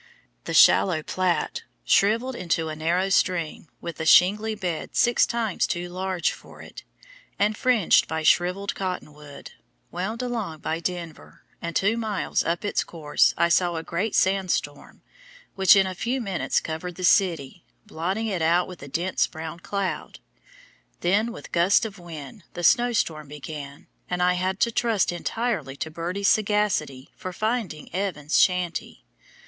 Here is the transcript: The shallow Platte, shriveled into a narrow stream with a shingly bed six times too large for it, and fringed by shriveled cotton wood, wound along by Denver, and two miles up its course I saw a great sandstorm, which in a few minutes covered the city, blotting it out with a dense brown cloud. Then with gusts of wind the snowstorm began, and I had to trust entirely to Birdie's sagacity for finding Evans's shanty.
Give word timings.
The 0.45 0.55
shallow 0.55 1.03
Platte, 1.03 1.61
shriveled 1.85 2.35
into 2.35 2.69
a 2.69 2.75
narrow 2.75 3.09
stream 3.09 3.67
with 3.81 3.99
a 3.99 4.05
shingly 4.07 4.55
bed 4.55 4.95
six 4.95 5.27
times 5.27 5.67
too 5.67 5.89
large 5.89 6.31
for 6.31 6.59
it, 6.59 6.83
and 7.37 7.55
fringed 7.55 8.07
by 8.07 8.23
shriveled 8.23 8.73
cotton 8.73 9.13
wood, 9.13 9.51
wound 9.91 10.23
along 10.23 10.57
by 10.61 10.79
Denver, 10.79 11.43
and 11.61 11.75
two 11.75 11.97
miles 11.97 12.43
up 12.43 12.65
its 12.65 12.83
course 12.83 13.35
I 13.37 13.49
saw 13.49 13.75
a 13.75 13.83
great 13.83 14.15
sandstorm, 14.15 15.03
which 15.53 15.75
in 15.75 15.85
a 15.85 15.93
few 15.93 16.19
minutes 16.19 16.61
covered 16.61 16.95
the 16.95 17.03
city, 17.03 17.63
blotting 17.85 18.25
it 18.25 18.41
out 18.41 18.67
with 18.67 18.81
a 18.81 18.87
dense 18.87 19.27
brown 19.27 19.59
cloud. 19.59 20.17
Then 21.01 21.31
with 21.31 21.51
gusts 21.51 21.85
of 21.85 21.99
wind 21.99 22.43
the 22.55 22.63
snowstorm 22.63 23.27
began, 23.27 23.85
and 24.09 24.23
I 24.23 24.33
had 24.33 24.59
to 24.61 24.71
trust 24.71 25.11
entirely 25.11 25.75
to 25.75 25.91
Birdie's 25.91 26.27
sagacity 26.27 27.11
for 27.15 27.31
finding 27.31 27.93
Evans's 27.93 28.41
shanty. 28.41 29.05